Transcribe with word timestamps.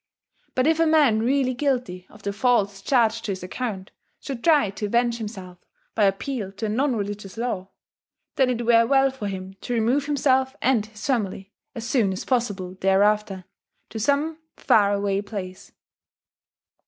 But 0.55 0.65
if 0.65 0.79
a 0.79 0.87
man 0.87 1.19
really 1.19 1.53
guilty 1.53 2.07
of 2.09 2.23
the 2.23 2.33
faults 2.33 2.81
charged 2.81 3.23
to 3.25 3.33
his 3.33 3.43
account 3.43 3.91
should 4.19 4.43
try 4.43 4.71
to 4.71 4.87
avenge 4.87 5.19
himself 5.19 5.59
by 5.93 6.05
appeal 6.05 6.51
to 6.53 6.65
a 6.65 6.69
non 6.69 6.95
religious 6.95 7.37
law, 7.37 7.69
then 8.35 8.49
it 8.49 8.65
were 8.65 8.87
well 8.87 9.11
for 9.11 9.27
him 9.27 9.53
to 9.61 9.75
remove 9.75 10.07
himself 10.07 10.55
and 10.59 10.87
his 10.87 11.05
family, 11.05 11.53
as 11.75 11.87
soon 11.87 12.11
as 12.13 12.25
possible 12.25 12.73
thereafter, 12.81 13.45
to 13.91 13.99
some 13.99 14.39
far 14.57 14.91
away 14.91 15.21
place. 15.21 15.71